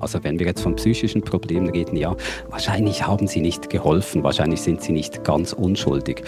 Also 0.00 0.22
wenn 0.22 0.38
wir 0.38 0.46
jetzt 0.46 0.60
von 0.60 0.76
psychischen 0.76 1.22
Problemen 1.22 1.70
reden, 1.70 1.96
ja, 1.96 2.14
wahrscheinlich 2.50 3.06
haben 3.06 3.26
sie 3.26 3.40
nicht 3.40 3.70
geholfen, 3.70 4.22
wahrscheinlich 4.22 4.60
sind 4.60 4.82
sie 4.82 4.92
nicht 4.92 5.24
ganz 5.24 5.52
unschuldig. 5.52 6.22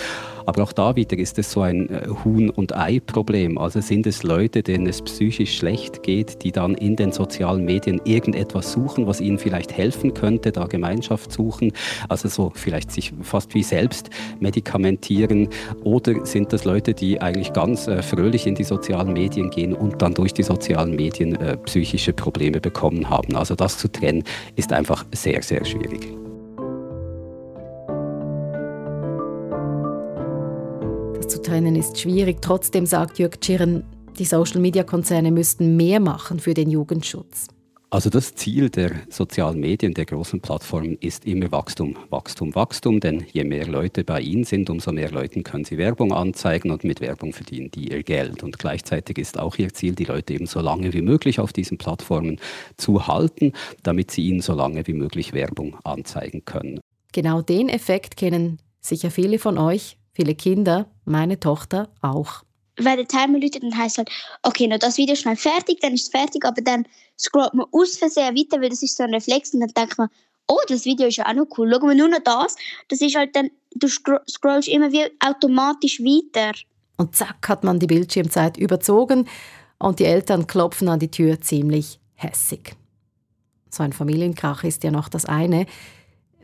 Aber 0.49 0.63
auch 0.63 0.73
da 0.73 0.97
wieder 0.97 1.19
ist 1.19 1.39
es 1.39 1.53
so 1.53 1.61
ein 1.61 1.91
äh, 1.91 2.07
Huhn- 2.25 2.49
und 2.49 2.75
Ei-Problem. 2.75 3.59
Also 3.59 3.83
sind 3.83 4.07
es 4.07 4.23
Leute, 4.23 4.63
denen 4.63 4.87
es 4.87 5.03
psychisch 5.03 5.59
schlecht 5.59 6.03
geht, 6.03 6.43
die 6.43 6.53
dann 6.53 6.75
in 6.75 6.97
den 6.97 7.13
sozialen 7.13 7.67
Medien 7.67 8.01
irgendetwas 8.07 8.73
suchen, 8.73 9.07
was 9.07 9.21
ihnen 9.21 9.39
vielleicht 9.39 9.77
helfen 9.77 10.15
könnte, 10.15 10.51
da 10.51 10.65
Gemeinschaft 10.65 11.33
suchen, 11.33 11.73
also 12.09 12.31
so 12.31 12.51
vielleicht 12.55 12.93
sich 12.93 13.13
fast 13.21 13.55
wie 13.55 13.63
selbst 13.63 14.09
medikamentieren. 14.41 15.51
Oder 15.85 16.25
sind 16.25 16.51
das 16.55 16.65
Leute, 16.65 16.95
die 16.95 17.21
eigentlich 17.21 17.53
ganz 17.53 17.87
äh, 17.87 18.01
fröhlich 18.01 18.47
in 18.47 18.55
die 18.55 18.65
sozialen 18.65 19.13
Medien 19.13 19.51
gehen 19.51 19.75
und 19.75 20.01
dann 20.01 20.15
durch 20.15 20.33
die 20.33 20.45
sozialen 20.45 20.97
Medien 20.97 21.37
äh, 21.37 21.59
psychische 21.59 22.15
Probleme 22.15 22.59
bekommen 22.59 23.11
haben? 23.11 23.37
Also 23.37 23.55
das 23.55 23.77
zu 23.77 23.93
trennen 23.93 24.25
ist 24.57 24.73
einfach 24.73 25.05
sehr, 25.13 25.43
sehr 25.43 25.67
schwierig. 25.67 26.09
Trennen 31.49 31.77
ist 31.77 31.99
schwierig. 31.99 32.43
Trotzdem 32.43 32.85
sagt 32.85 33.19
Jörg 33.19 33.41
Tschirren, 33.41 33.83
die 34.19 34.27
Social-Media-Konzerne 34.27 35.31
müssten 35.31 35.77
mehr 35.77 35.99
machen 35.99 36.41
für 36.41 36.53
den 36.53 36.69
Jugendschutz. 36.69 37.49
Also 37.89 38.11
das 38.11 38.35
Ziel 38.35 38.69
der 38.69 38.91
sozialen 39.09 39.59
Medien, 39.59 39.95
der 39.95 40.05
großen 40.05 40.41
Plattformen 40.43 40.99
ist 41.01 41.25
immer 41.25 41.51
Wachstum, 41.51 41.97
Wachstum, 42.11 42.55
Wachstum, 42.55 43.01
denn 43.01 43.25
je 43.33 43.45
mehr 43.45 43.67
Leute 43.67 44.05
bei 44.05 44.21
ihnen 44.21 44.45
sind, 44.45 44.69
umso 44.69 44.93
mehr 44.93 45.11
Leuten 45.11 45.43
können 45.43 45.65
sie 45.65 45.79
Werbung 45.79 46.13
anzeigen 46.13 46.71
und 46.71 46.85
mit 46.85 47.01
Werbung 47.01 47.33
verdienen 47.33 47.71
die 47.71 47.91
ihr 47.93 48.03
Geld. 48.03 48.43
Und 48.43 48.59
gleichzeitig 48.59 49.17
ist 49.17 49.39
auch 49.39 49.57
ihr 49.57 49.73
Ziel, 49.73 49.95
die 49.95 50.05
Leute 50.05 50.35
eben 50.35 50.45
so 50.45 50.61
lange 50.61 50.93
wie 50.93 51.01
möglich 51.01 51.41
auf 51.41 51.55
diesen 51.55 51.79
Plattformen 51.79 52.39
zu 52.77 53.07
halten, 53.07 53.53
damit 53.83 54.11
sie 54.11 54.27
ihnen 54.27 54.43
so 54.43 54.53
lange 54.53 54.87
wie 54.87 54.93
möglich 54.93 55.33
Werbung 55.33 55.79
anzeigen 55.83 56.45
können. 56.45 56.81
Genau 57.13 57.41
den 57.41 57.71
Effekt 57.71 58.19
kennen 58.19 58.59
sicher 58.83 59.11
viele 59.11 59.39
von 59.39 59.57
euch 59.57 59.97
viele 60.19 60.35
Kinder, 60.35 60.87
meine 61.05 61.39
Tochter 61.39 61.89
auch. 62.03 62.43
Wenn 62.77 62.97
der 62.97 63.07
Timer 63.07 63.39
läutet, 63.39 63.63
dann 63.63 63.77
heisst 63.77 63.93
es 63.93 63.99
halt, 63.99 64.11
okay, 64.43 64.67
noch 64.67 64.79
das 64.79 64.99
Video 64.99 65.13
ist 65.13 65.23
schnell 65.23 65.37
fertig, 65.37 65.79
dann 65.81 65.95
ist 65.95 66.03
es 66.03 66.09
fertig, 66.09 66.45
aber 66.45 66.61
dann 66.61 66.87
scrollt 67.19 67.55
man 67.55 67.67
aus 67.71 67.97
Versehen 67.97 68.37
weiter, 68.37 68.61
weil 68.61 68.71
das 68.71 68.83
ist 68.83 68.97
so 68.97 69.05
ein 69.05 69.15
Reflex 69.15 69.55
und 69.55 69.61
dann 69.61 69.71
denkt 69.77 69.97
man, 69.97 70.09
oh, 70.49 70.59
das 70.69 70.85
Video 70.85 71.07
ist 71.07 71.17
ja 71.17 71.27
auch 71.27 71.35
noch 71.35 71.47
cool, 71.57 71.71
schauen 71.71 71.89
wir 71.89 71.95
nur 71.95 72.09
noch 72.09 72.23
das. 72.25 72.57
Das 72.89 73.01
ist 73.01 73.17
halt 73.17 73.35
dann, 73.37 73.51
du 73.75 73.89
scrollst 73.89 74.69
immer 74.69 74.91
wie 74.91 75.07
automatisch 75.25 76.01
weiter. 76.01 76.53
Und 76.97 77.15
zack 77.15 77.49
hat 77.49 77.63
man 77.63 77.79
die 77.79 77.87
Bildschirmzeit 77.87 78.57
überzogen 78.57 79.29
und 79.79 80.01
die 80.01 80.05
Eltern 80.05 80.49
klopfen 80.49 80.89
an 80.89 80.99
die 80.99 81.11
Tür 81.11 81.41
ziemlich 81.41 82.01
hässig. 82.15 82.75
So 83.71 83.85
ein 83.85 83.93
Familienkrach 83.93 84.65
ist 84.65 84.83
ja 84.83 84.91
noch 84.91 85.09
das 85.09 85.27
eine. 85.27 85.67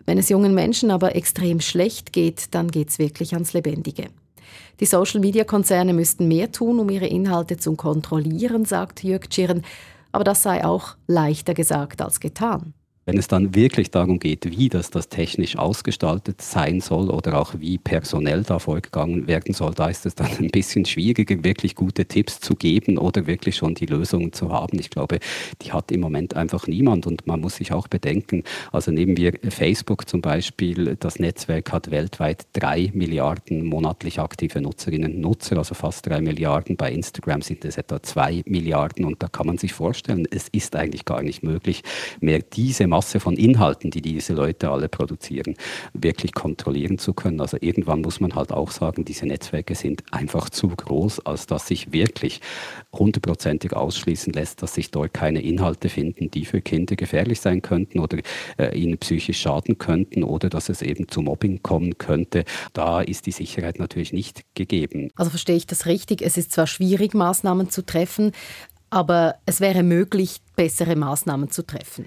Wenn 0.06 0.18
es 0.18 0.28
jungen 0.28 0.54
Menschen 0.54 0.90
aber 0.90 1.16
extrem 1.16 1.60
schlecht 1.60 2.12
geht, 2.12 2.54
dann 2.54 2.70
geht 2.70 2.90
es 2.90 2.98
wirklich 2.98 3.34
ans 3.34 3.52
Lebendige. 3.52 4.08
Die 4.80 4.86
Social-Media-Konzerne 4.86 5.92
müssten 5.92 6.28
mehr 6.28 6.52
tun, 6.52 6.78
um 6.78 6.88
ihre 6.90 7.06
Inhalte 7.06 7.56
zu 7.56 7.74
kontrollieren, 7.74 8.64
sagt 8.64 9.02
Jörg 9.02 9.28
Tschirren, 9.28 9.62
aber 10.12 10.24
das 10.24 10.42
sei 10.42 10.64
auch 10.64 10.96
leichter 11.06 11.54
gesagt 11.54 12.02
als 12.02 12.20
getan. 12.20 12.74
Wenn 13.06 13.18
es 13.18 13.28
dann 13.28 13.54
wirklich 13.54 13.90
darum 13.90 14.18
geht, 14.18 14.50
wie 14.50 14.70
das, 14.70 14.90
das 14.90 15.10
technisch 15.10 15.56
ausgestaltet 15.56 16.40
sein 16.40 16.80
soll 16.80 17.10
oder 17.10 17.38
auch 17.38 17.54
wie 17.58 17.76
personell 17.76 18.44
da 18.44 18.58
vorgegangen 18.58 19.26
werden 19.26 19.52
soll, 19.52 19.74
da 19.74 19.88
ist 19.88 20.06
es 20.06 20.14
dann 20.14 20.30
ein 20.38 20.50
bisschen 20.50 20.86
schwieriger, 20.86 21.44
wirklich 21.44 21.74
gute 21.74 22.06
Tipps 22.06 22.40
zu 22.40 22.54
geben 22.54 22.96
oder 22.96 23.26
wirklich 23.26 23.56
schon 23.56 23.74
die 23.74 23.84
Lösungen 23.84 24.32
zu 24.32 24.50
haben. 24.50 24.78
Ich 24.78 24.88
glaube, 24.88 25.18
die 25.60 25.72
hat 25.72 25.92
im 25.92 26.00
Moment 26.00 26.34
einfach 26.34 26.66
niemand 26.66 27.06
und 27.06 27.26
man 27.26 27.40
muss 27.40 27.56
sich 27.56 27.72
auch 27.72 27.88
bedenken, 27.88 28.42
also 28.72 28.90
nehmen 28.90 29.18
wir 29.18 29.34
Facebook 29.50 30.08
zum 30.08 30.22
Beispiel, 30.22 30.96
das 30.98 31.18
Netzwerk 31.18 31.72
hat 31.72 31.90
weltweit 31.90 32.46
drei 32.54 32.90
Milliarden 32.94 33.66
monatlich 33.66 34.18
aktive 34.18 34.62
Nutzerinnen 34.62 35.16
und 35.16 35.20
Nutzer, 35.20 35.58
also 35.58 35.74
fast 35.74 36.06
drei 36.06 36.22
Milliarden. 36.22 36.76
Bei 36.76 36.90
Instagram 36.90 37.42
sind 37.42 37.64
es 37.66 37.76
etwa 37.76 38.02
zwei 38.02 38.42
Milliarden 38.46 39.04
und 39.04 39.22
da 39.22 39.28
kann 39.28 39.46
man 39.46 39.58
sich 39.58 39.74
vorstellen, 39.74 40.26
es 40.30 40.48
ist 40.48 40.74
eigentlich 40.74 41.04
gar 41.04 41.22
nicht 41.22 41.42
möglich, 41.42 41.82
mehr 42.20 42.40
diese 42.40 42.86
Masse 42.94 43.18
von 43.18 43.36
Inhalten, 43.36 43.90
die 43.90 44.00
diese 44.00 44.34
Leute 44.34 44.70
alle 44.70 44.88
produzieren, 44.88 45.56
wirklich 45.94 46.32
kontrollieren 46.32 46.96
zu 46.96 47.12
können. 47.12 47.40
Also 47.40 47.56
irgendwann 47.60 48.02
muss 48.02 48.20
man 48.20 48.36
halt 48.36 48.52
auch 48.52 48.70
sagen, 48.70 49.04
diese 49.04 49.26
Netzwerke 49.26 49.74
sind 49.74 50.04
einfach 50.12 50.48
zu 50.48 50.68
groß, 50.68 51.26
als 51.26 51.48
dass 51.48 51.66
sich 51.66 51.92
wirklich 51.92 52.40
hundertprozentig 52.92 53.72
ausschließen 53.72 54.32
lässt, 54.32 54.62
dass 54.62 54.74
sich 54.74 54.92
dort 54.92 55.12
keine 55.12 55.42
Inhalte 55.42 55.88
finden, 55.88 56.30
die 56.30 56.44
für 56.44 56.60
Kinder 56.60 56.94
gefährlich 56.94 57.40
sein 57.40 57.62
könnten 57.62 57.98
oder 57.98 58.18
äh, 58.58 58.78
ihnen 58.78 58.96
psychisch 58.98 59.40
schaden 59.40 59.76
könnten 59.76 60.22
oder 60.22 60.48
dass 60.48 60.68
es 60.68 60.80
eben 60.80 61.08
zu 61.08 61.20
Mobbing 61.20 61.64
kommen 61.64 61.98
könnte. 61.98 62.44
Da 62.74 63.00
ist 63.00 63.26
die 63.26 63.32
Sicherheit 63.32 63.80
natürlich 63.80 64.12
nicht 64.12 64.44
gegeben. 64.54 65.10
Also 65.16 65.30
verstehe 65.30 65.56
ich 65.56 65.66
das 65.66 65.86
richtig? 65.86 66.22
Es 66.22 66.36
ist 66.36 66.52
zwar 66.52 66.68
schwierig, 66.68 67.12
Maßnahmen 67.12 67.70
zu 67.70 67.84
treffen, 67.84 68.30
aber 68.90 69.34
es 69.46 69.60
wäre 69.60 69.82
möglich, 69.82 70.40
bessere 70.54 70.94
Maßnahmen 70.94 71.50
zu 71.50 71.66
treffen. 71.66 72.06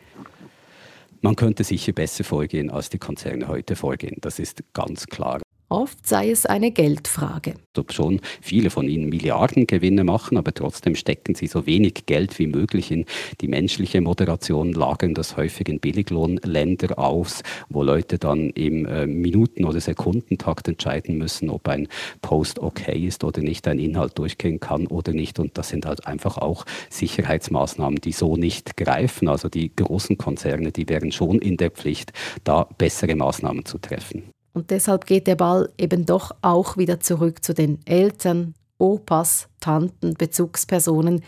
Man 1.22 1.36
könnte 1.36 1.64
sicher 1.64 1.94
besser 1.94 2.24
vorgehen, 2.24 2.70
als 2.70 2.90
die 2.90 3.00
Konzerne 3.00 3.48
heute 3.48 3.76
vorgehen. 3.76 4.18
Das 4.22 4.40
ist 4.40 4.64
ganz 4.74 5.08
klar. 5.08 5.42
Oft 5.70 6.08
sei 6.08 6.32
es 6.32 6.46
eine 6.46 6.72
Geldfrage. 6.72 7.56
Ob 7.78 7.92
schon 7.92 8.22
viele 8.40 8.70
von 8.70 8.88
ihnen 8.88 9.10
Milliardengewinne 9.10 10.06
machen, 10.06 10.38
aber 10.38 10.54
trotzdem 10.54 10.96
stecken 10.96 11.36
sie 11.36 11.48
so 11.48 11.66
wenig 11.66 12.06
Geld 12.06 12.40
wie 12.40 12.48
möglich 12.48 12.90
in 12.90 13.04
die 13.42 13.50
menschliche 13.50 14.00
Moderation, 14.00 14.72
lagern 14.72 15.14
das 15.14 15.36
häufig 15.36 15.68
in 15.68 15.82
Billiglohnländer 15.82 16.98
aus, 16.98 17.44
wo 17.68 17.84
Leute 17.84 18.18
dann 18.18 18.52
im 18.52 18.86
äh, 18.86 19.08
Minuten- 19.08 19.66
oder 19.66 19.82
Sekundentakt 19.82 20.70
entscheiden 20.70 21.18
müssen, 21.18 21.50
ob 21.50 21.68
ein 21.68 21.90
Post 22.22 22.60
okay 22.60 23.06
ist 23.06 23.26
oder 23.26 23.42
nicht, 23.42 23.68
ein 23.68 23.78
Inhalt 23.78 24.18
durchgehen 24.18 24.62
kann 24.62 24.88
oder 24.88 25.12
nicht. 25.12 25.38
Und 25.38 25.58
das 25.58 25.68
sind 25.68 25.86
halt 25.86 26.08
einfach 26.08 26.38
auch 26.38 26.64
Sicherheitsmaßnahmen, 26.90 28.00
die 28.00 28.14
so 28.14 28.38
nicht 28.38 28.78
greifen. 28.78 29.28
Also 29.28 29.50
die 29.50 29.76
großen 29.76 30.18
Konzerne, 30.18 30.72
die 30.72 30.88
wären 30.88 31.12
schon 31.12 31.40
in 31.40 31.58
der 31.58 31.72
Pflicht, 31.72 32.14
da 32.46 32.64
bessere 32.78 33.16
Maßnahmen 33.16 33.66
zu 33.66 33.80
treffen. 33.80 34.32
Und 34.58 34.72
deshalb 34.72 35.06
geht 35.06 35.28
der 35.28 35.36
Ball 35.36 35.72
eben 35.78 36.08
doch 36.08 36.32
auch 36.42 36.78
wieder 36.78 37.00
zurück 37.00 37.44
zu 37.44 37.54
den 37.54 37.78
Eltern, 37.86 38.56
Opas, 38.80 39.50
Tanten, 39.60 40.16
Bezugspersonen. 40.16 41.22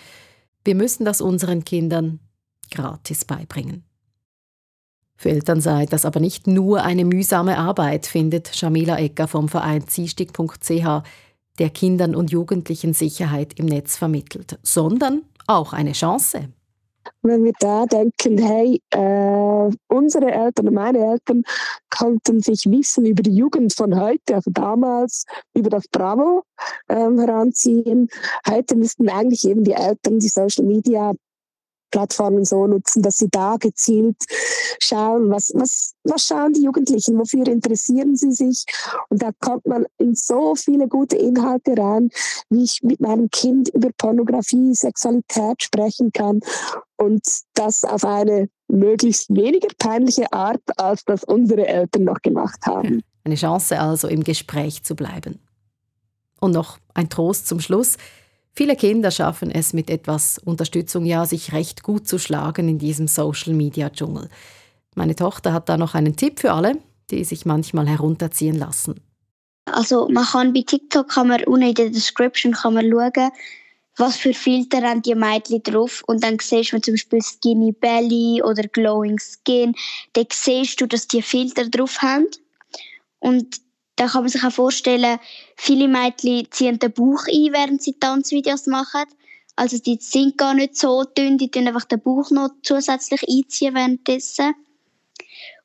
Wir 0.64 0.74
müssen 0.74 1.06
das 1.06 1.22
unseren 1.22 1.64
Kindern 1.64 2.22
gratis 2.72 3.26
beibringen. 3.26 3.84
Für 5.16 5.30
Eltern 5.30 5.62
sei 5.62 5.86
das 5.86 6.06
aber 6.06 6.20
nicht 6.20 6.48
nur 6.48 6.82
eine 6.82 7.06
mühsame 7.06 7.60
Arbeit, 7.60 8.08
findet 8.08 8.56
Shamila 8.56 8.98
Ecker 8.98 9.28
vom 9.28 9.48
Verein 9.48 9.88
Ziehstick.ch, 9.88 11.04
der 11.60 11.70
Kindern 11.70 12.16
und 12.16 12.32
Jugendlichen 12.32 12.96
Sicherheit 12.96 13.60
im 13.60 13.68
Netz 13.68 13.96
vermittelt, 13.96 14.58
sondern 14.64 15.22
auch 15.46 15.72
eine 15.72 15.92
Chance 15.92 16.50
wenn 17.22 17.44
wir 17.44 17.54
da 17.60 17.86
denken, 17.86 18.38
hey, 18.38 18.82
äh, 18.92 19.76
unsere 19.88 20.32
Eltern 20.32 20.68
und 20.68 20.74
meine 20.74 21.00
Eltern 21.00 21.44
konnten 21.90 22.42
sich 22.42 22.66
Wissen 22.66 23.06
über 23.06 23.24
die 23.24 23.36
Jugend 23.36 23.74
von 23.74 24.00
heute, 24.00 24.36
also 24.36 24.52
damals, 24.52 25.26
über 25.54 25.70
das 25.70 25.88
Bravo 25.88 26.44
ähm, 26.90 27.20
heranziehen. 27.20 28.08
Heute 28.48 28.76
müssten 28.76 29.10
eigentlich 29.10 29.48
eben 29.48 29.64
die 29.64 29.74
Eltern 29.74 30.20
die 30.20 30.28
Social 30.28 30.66
Media 30.66 31.14
Plattformen 31.92 32.46
so 32.46 32.68
nutzen, 32.68 33.02
dass 33.02 33.18
sie 33.18 33.30
da 33.30 33.58
gezielt 33.58 34.18
schauen, 34.82 35.30
was, 35.30 35.52
was, 35.56 35.94
was 36.04 36.26
schauen 36.26 36.54
die 36.54 36.64
Jugendlichen, 36.64 37.18
wofür 37.18 37.48
interessieren 37.48 38.16
sie 38.16 38.32
sich. 38.32 38.66
Und 39.10 39.22
da 39.22 39.32
kommt 39.40 39.66
man 39.66 39.86
in 39.98 40.16
so 40.16 40.56
viele 40.56 40.88
gute 40.88 41.16
Inhalte 41.18 41.78
rein, 41.78 42.10
wie 42.50 42.64
ich 42.64 42.80
mit 42.84 43.00
meinem 43.00 43.30
Kind 43.30 43.70
über 43.70 43.90
Pornografie, 43.98 44.74
Sexualität 44.74 45.64
sprechen 45.64 46.12
kann. 46.12 46.40
Und 46.98 47.24
das 47.54 47.84
auf 47.84 48.04
eine 48.04 48.50
möglichst 48.68 49.30
weniger 49.30 49.70
peinliche 49.78 50.32
Art, 50.32 50.62
als 50.78 51.04
das 51.06 51.24
unsere 51.24 51.68
Eltern 51.68 52.04
noch 52.04 52.22
gemacht 52.22 52.60
haben. 52.66 53.02
Eine 53.24 53.36
Chance 53.36 53.80
also, 53.80 54.08
im 54.08 54.24
Gespräch 54.24 54.84
zu 54.84 54.96
bleiben. 54.96 55.40
Und 56.40 56.52
noch 56.52 56.78
ein 56.94 57.10
Trost 57.10 57.48
zum 57.48 57.60
Schluss. 57.60 57.98
Viele 58.56 58.76
Kinder 58.76 59.12
schaffen 59.12 59.52
es 59.52 59.74
mit 59.74 59.90
etwas 59.90 60.38
Unterstützung 60.40 61.06
ja, 61.06 61.26
sich 61.26 61.54
recht 61.54 61.84
gut 61.84 62.08
zu 62.08 62.18
schlagen 62.18 62.68
in 62.68 62.78
diesem 62.78 63.08
Social-Media-Dschungel. 63.08 64.30
Meine 64.96 65.16
Tochter 65.16 65.54
hat 65.54 65.70
da 65.70 65.78
noch 65.78 65.96
einen 65.96 66.16
Tipp 66.16 66.40
für 66.40 66.52
alle, 66.52 66.78
die 67.10 67.24
sich 67.24 67.46
manchmal 67.46 67.88
herunterziehen 67.88 68.58
lassen. 68.58 69.00
Also 69.66 70.10
man 70.10 70.26
kann 70.26 70.54
bei 70.54 70.64
TikTok 70.66 71.10
kann 71.10 71.28
man 71.28 71.44
unten 71.44 71.68
in 71.68 71.76
der 71.76 71.90
Description 71.90 72.54
kann 72.54 72.74
man 72.74 72.90
schauen, 72.90 73.32
was 73.98 74.16
für 74.16 74.34
Filter 74.34 74.82
haben 74.82 75.02
die 75.02 75.16
Mädchen 75.16 75.62
drauf 75.62 76.04
und 76.08 76.24
dann 76.24 76.38
siehst 76.40 76.72
du 76.72 76.82
zum 76.82 76.94
Beispiel 76.94 77.22
Skinny 77.22 77.72
Belly 77.74 78.42
oder 78.42 78.64
Glowing 78.64 79.20
Skin, 79.20 79.76
dann 80.14 80.26
siehst 80.32 80.80
du, 80.82 80.88
dass 80.88 81.08
die 81.08 81.22
Filter 81.22 81.68
drauf 81.70 82.02
haben 82.02 82.28
und 83.20 83.62
da 84.00 84.08
kann 84.08 84.24
man 84.24 84.30
sich 84.30 84.44
auch 84.44 84.52
vorstellen, 84.52 85.20
viele 85.58 85.90
Mädchen 85.90 86.48
ziehen 86.52 86.80
den 86.80 86.94
Bauch 86.94 87.28
ein, 87.28 87.52
während 87.52 87.84
sie 87.84 88.00
Tanzvideos 88.00 88.66
machen. 88.68 89.04
Also 89.58 89.78
die 89.78 89.98
sind 90.00 90.38
gar 90.38 90.54
nicht 90.54 90.78
so 90.78 91.04
dünn, 91.04 91.38
die 91.38 91.52
tun 91.52 91.68
einfach 91.68 91.84
den 91.84 92.02
Bauch 92.02 92.32
noch 92.32 92.50
zusätzlich 92.64 93.22
einziehen 93.28 93.76
währenddessen. 93.76 94.54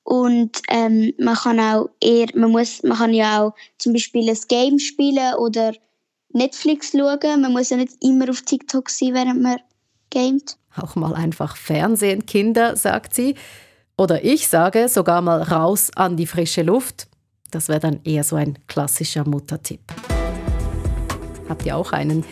Und 0.03 0.61
ähm, 0.69 1.13
man 1.19 1.37
kann 1.37 1.61
auch 1.61 1.91
eher, 2.01 2.27
man 2.35 2.51
muss, 2.51 2.83
man 2.83 2.99
kann 2.99 3.15
ja 3.15 3.45
auch 3.45 3.55
zum 3.79 3.93
Beispiel 3.93 4.29
ein 4.29 4.39
Game 4.49 4.81
spielen 4.81 5.35
oder 5.37 5.73
Netflix 6.31 6.91
schauen. 6.91 7.41
Man 7.41 7.53
muss 7.53 7.71
ja 7.71 7.77
nicht 7.77 7.95
immer 8.03 8.29
auf 8.29 8.43
TikTok 8.43 8.91
sein, 8.91 9.15
während 9.15 9.43
man 9.43 9.59
gamet. 10.11 10.57
Auch 10.77 10.97
mal 10.97 11.15
einfach 11.15 11.57
Fernsehen, 11.57 12.27
Kinder, 12.27 12.77
sagt 12.77 13.15
sie. 13.15 13.37
Oder 13.97 14.25
ich 14.25 14.49
sage 14.49 14.89
sogar 14.89 15.23
mal 15.23 15.41
raus 15.41 15.93
an 15.95 16.17
die 16.17 16.27
frische 16.27 16.63
Luft. 16.63 17.07
Das 17.55 17.69
wäre 17.69 17.79
dann 17.79 18.01
eher 18.03 18.25
so 18.25 18.35
ein 18.35 18.59
klassischer 18.67 19.25
Muttertipp. 19.25 19.81
Habt 21.49 21.65
ihr 21.65 21.77
auch 21.77 21.93
einen? 21.93 22.25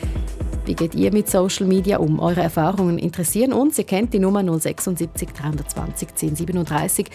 Wie 0.64 0.74
geht 0.74 0.96
ihr 0.96 1.12
mit 1.12 1.30
Social 1.30 1.66
Media 1.66 1.98
um? 1.98 2.18
Eure 2.18 2.40
Erfahrungen 2.40 2.98
interessieren 2.98 3.52
uns. 3.52 3.78
Ihr 3.78 3.84
kennt 3.84 4.12
die 4.14 4.18
Nummer 4.18 4.42
076 4.42 5.28
320 5.28 6.08
1037. 6.08 7.06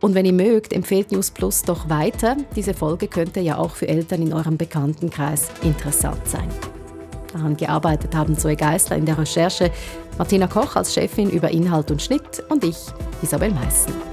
Und 0.00 0.14
wenn 0.14 0.24
ihr 0.24 0.32
mögt, 0.32 0.72
empfehlt 0.72 1.10
News 1.10 1.32
Plus 1.32 1.62
doch 1.62 1.88
weiter. 1.88 2.36
Diese 2.54 2.74
Folge 2.74 3.08
könnte 3.08 3.40
ja 3.40 3.58
auch 3.58 3.74
für 3.74 3.88
Eltern 3.88 4.22
in 4.22 4.32
eurem 4.32 4.56
Bekanntenkreis 4.56 5.48
interessant 5.62 6.28
sein. 6.28 6.48
Daran 7.32 7.56
gearbeitet 7.56 8.14
haben 8.14 8.38
Zoe 8.38 8.54
Geisler 8.54 8.96
in 8.96 9.04
der 9.04 9.18
Recherche, 9.18 9.72
Martina 10.16 10.46
Koch 10.46 10.76
als 10.76 10.94
Chefin 10.94 11.28
über 11.28 11.50
Inhalt 11.50 11.90
und 11.90 12.00
Schnitt 12.00 12.42
und 12.48 12.62
ich, 12.62 12.78
Isabel 13.20 13.50
Meissen. 13.50 14.07